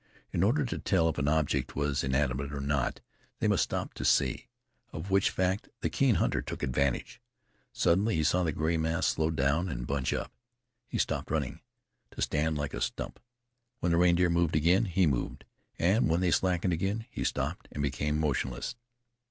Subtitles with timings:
[0.33, 3.01] In order to tell if an object was inanimate or not,
[3.37, 4.47] they must stop to see,
[4.91, 7.21] of which fact the keen hunter took advantage.
[7.71, 10.31] Suddenly he saw the gray mass slow down and bunch up.
[10.87, 11.59] He stopped running,
[12.09, 13.19] to stand like a stump.
[13.79, 15.45] When the reindeer moved again, he moved,
[15.77, 18.75] and when they slackened again, he stopped and became motionless.